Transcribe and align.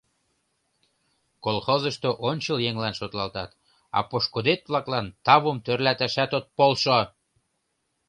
Колхозышто 1.45 2.09
ончыл 2.29 2.57
еҥлан 2.69 2.93
шотлалтат, 2.99 3.51
а 3.97 3.99
пошкудет-влаклан 4.09 5.05
тавым 5.25 5.57
тӧрлаташат 5.65 6.31
от 6.37 6.45
полшо! 6.57 6.99